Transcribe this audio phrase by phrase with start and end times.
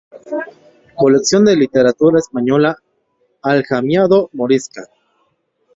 [0.09, 0.49] Dirigió la
[0.95, 2.75] "Colección de literatura española
[3.43, 4.87] aljamiado-morisca".